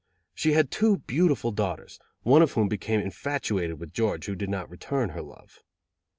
She 0.33 0.53
had 0.53 0.71
two 0.71 0.97
beautiful 0.97 1.51
daughters, 1.51 1.99
one 2.23 2.41
of 2.41 2.53
whom 2.53 2.67
became 2.67 2.99
infatuated 3.01 3.79
with 3.79 3.93
George, 3.93 4.25
who 4.25 4.33
did 4.33 4.49
not 4.49 4.67
return 4.67 5.09
her 5.09 5.21
love. 5.21 5.61